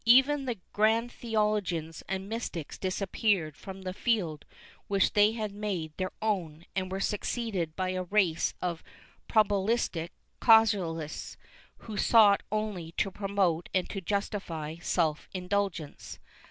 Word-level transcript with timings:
Even 0.03 0.45
the 0.45 0.57
great 0.73 1.11
theologians 1.11 2.01
and 2.09 2.27
mystics 2.27 2.79
disappeared 2.79 3.55
from 3.55 3.83
the 3.83 3.93
field 3.93 4.45
which 4.87 5.13
they 5.13 5.33
had 5.33 5.51
made 5.51 5.95
their 5.97 6.09
own, 6.23 6.65
and 6.75 6.91
were 6.91 6.99
succeeded 6.99 7.75
by 7.75 7.89
a 7.89 8.01
race 8.01 8.55
of 8.63 8.81
probabilistic 9.29 10.09
casuists, 10.41 11.37
who 11.85 11.97
sought 11.97 12.41
only 12.51 12.93
to 12.93 13.11
promote 13.11 13.69
and 13.75 13.91
to 13.91 14.01
justify 14.01 14.75
self 14.79 15.29
indulgence. 15.35 16.17